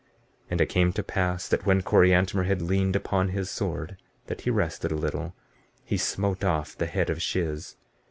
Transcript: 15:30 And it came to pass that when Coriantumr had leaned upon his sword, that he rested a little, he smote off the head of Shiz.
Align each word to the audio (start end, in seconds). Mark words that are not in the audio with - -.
15:30 0.45 0.45
And 0.49 0.61
it 0.61 0.65
came 0.65 0.91
to 0.93 1.03
pass 1.03 1.47
that 1.47 1.67
when 1.67 1.83
Coriantumr 1.83 2.45
had 2.45 2.59
leaned 2.59 2.95
upon 2.95 3.27
his 3.29 3.51
sword, 3.51 3.97
that 4.25 4.41
he 4.41 4.49
rested 4.49 4.91
a 4.91 4.95
little, 4.95 5.35
he 5.85 5.95
smote 5.95 6.43
off 6.43 6.75
the 6.75 6.87
head 6.87 7.11
of 7.11 7.21
Shiz. 7.21 7.75